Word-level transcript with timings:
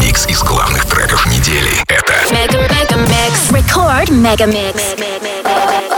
Микс 0.00 0.26
из 0.28 0.42
главных 0.42 0.86
треков 0.86 1.26
недели. 1.26 1.72
Это 1.88 2.32
Мега 2.32 2.60
Мега 2.60 2.96
Микс. 2.96 3.50
Рекорд 3.50 4.10
Мега 4.10 4.46
Микс. 4.46 5.95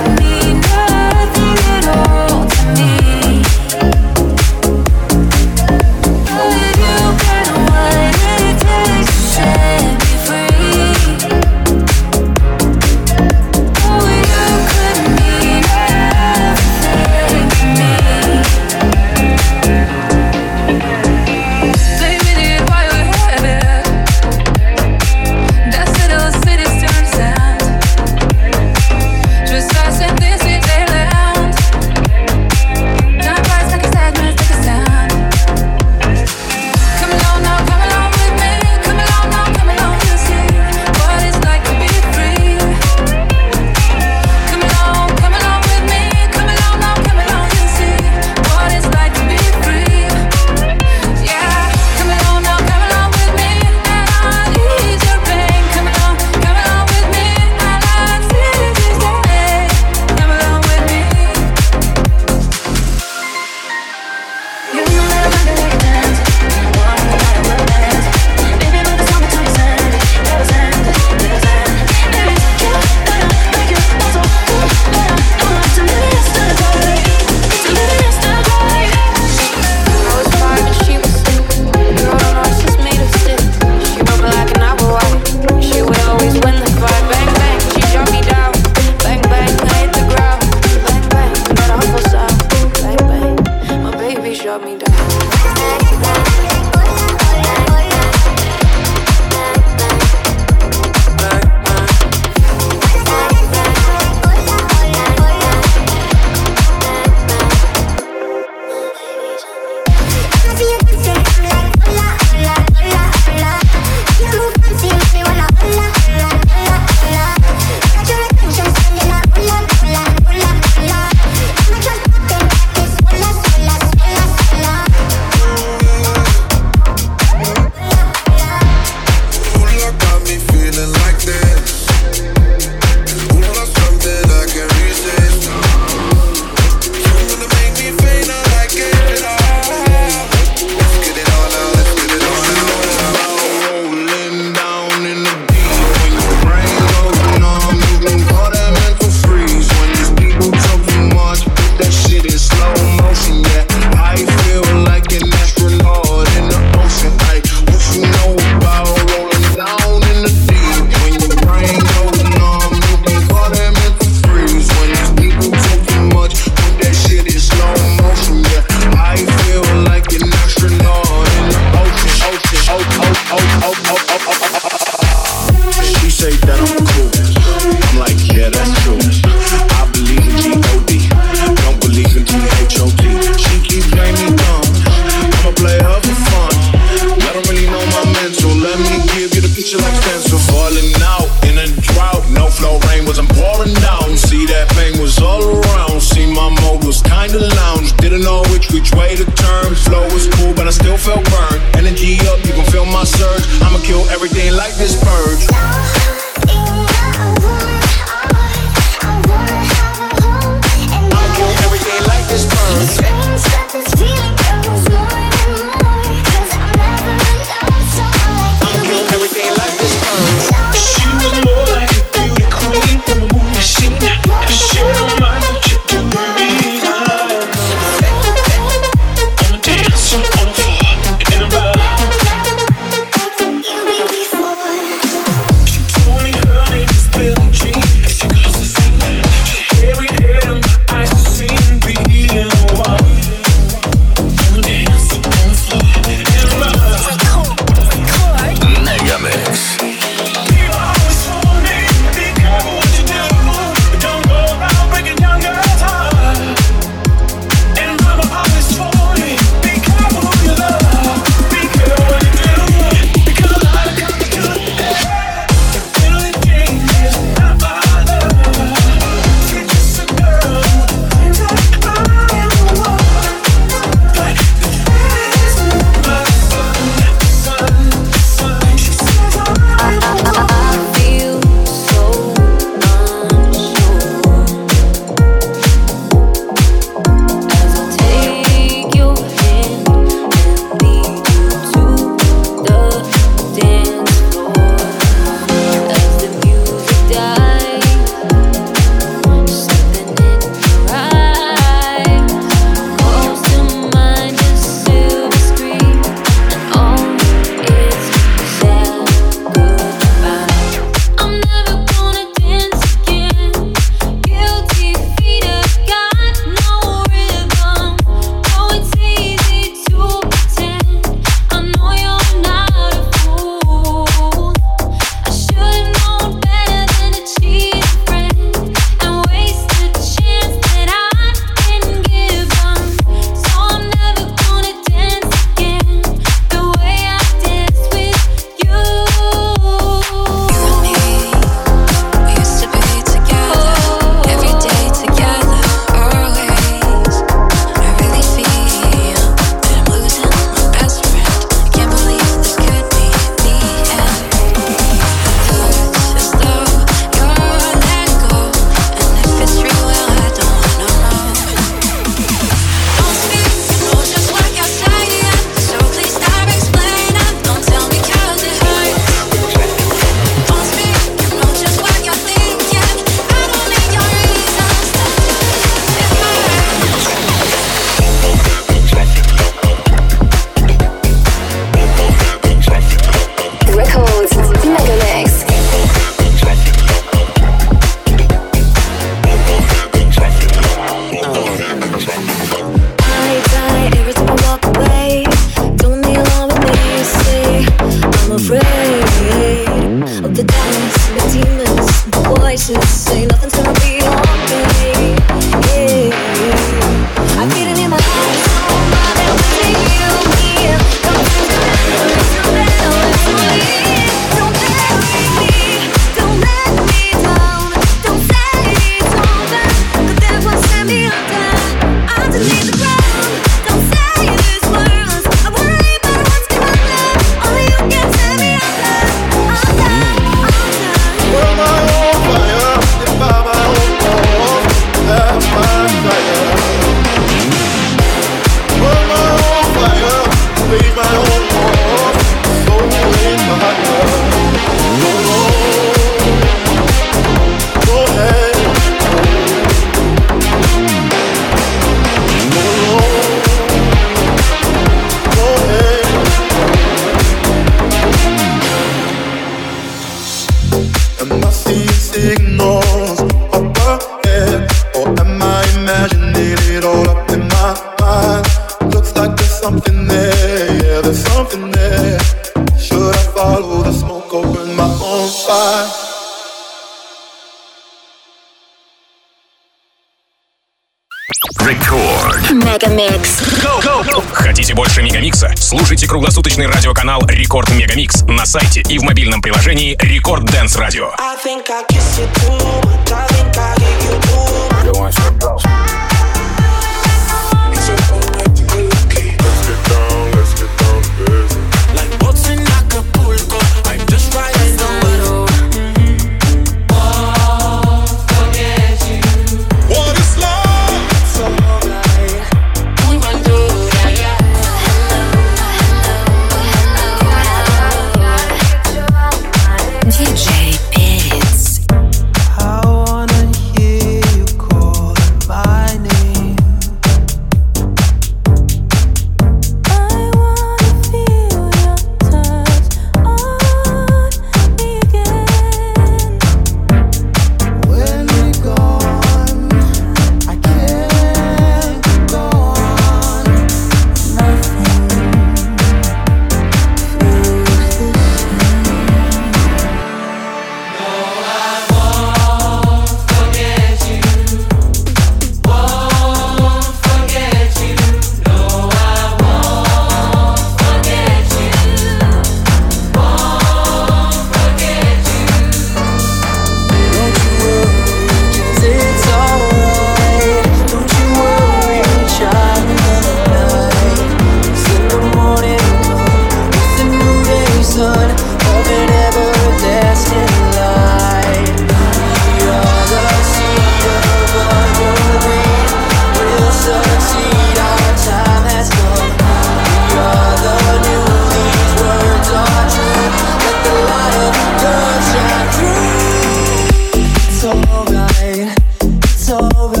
It's 598.29 599.49
over. 599.49 600.00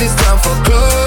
It's 0.00 0.14
time 0.14 0.38
for 0.38 0.54
closure, 0.64 0.97